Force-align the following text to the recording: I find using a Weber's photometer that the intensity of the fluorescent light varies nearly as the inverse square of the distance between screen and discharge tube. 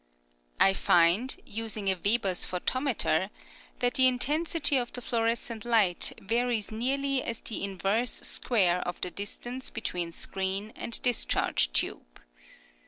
I 0.59 0.73
find 0.73 1.39
using 1.45 1.87
a 1.87 1.93
Weber's 1.95 2.43
photometer 2.43 3.29
that 3.81 3.93
the 3.93 4.07
intensity 4.07 4.75
of 4.75 4.91
the 4.93 4.99
fluorescent 4.99 5.63
light 5.63 6.11
varies 6.19 6.71
nearly 6.71 7.21
as 7.21 7.39
the 7.39 7.63
inverse 7.63 8.13
square 8.13 8.79
of 8.79 8.99
the 9.01 9.11
distance 9.11 9.69
between 9.69 10.11
screen 10.11 10.73
and 10.75 10.99
discharge 11.03 11.71
tube. 11.71 12.19